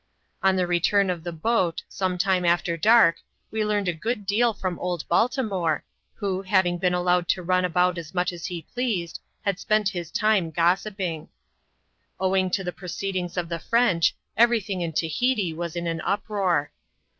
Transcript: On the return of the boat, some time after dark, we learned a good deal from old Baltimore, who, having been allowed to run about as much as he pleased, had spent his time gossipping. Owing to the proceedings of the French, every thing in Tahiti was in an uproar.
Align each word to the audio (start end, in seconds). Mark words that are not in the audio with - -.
On 0.41 0.55
the 0.55 0.65
return 0.65 1.11
of 1.11 1.23
the 1.23 1.31
boat, 1.31 1.83
some 1.87 2.17
time 2.17 2.43
after 2.43 2.75
dark, 2.75 3.17
we 3.51 3.63
learned 3.63 3.87
a 3.87 3.93
good 3.93 4.25
deal 4.25 4.51
from 4.51 4.79
old 4.79 5.07
Baltimore, 5.07 5.83
who, 6.15 6.41
having 6.41 6.79
been 6.79 6.95
allowed 6.95 7.27
to 7.27 7.43
run 7.43 7.63
about 7.65 7.99
as 7.99 8.11
much 8.11 8.33
as 8.33 8.47
he 8.47 8.63
pleased, 8.73 9.19
had 9.43 9.59
spent 9.59 9.89
his 9.89 10.09
time 10.09 10.49
gossipping. 10.49 11.29
Owing 12.19 12.49
to 12.49 12.63
the 12.63 12.73
proceedings 12.73 13.37
of 13.37 13.47
the 13.47 13.59
French, 13.59 14.15
every 14.35 14.59
thing 14.59 14.81
in 14.81 14.91
Tahiti 14.91 15.53
was 15.53 15.75
in 15.75 15.85
an 15.85 16.01
uproar. 16.01 16.71